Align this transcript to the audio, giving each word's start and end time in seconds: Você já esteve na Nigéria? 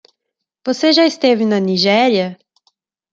Você 0.65 0.91
já 0.91 1.05
esteve 1.05 1.45
na 1.45 1.59
Nigéria? 1.59 2.35